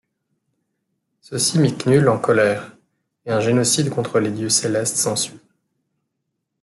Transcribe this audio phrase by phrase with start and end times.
[1.19, 2.75] Ceci mit Knull en colère
[3.27, 5.39] et un génocide contre les dieux Célestes s'ensuit.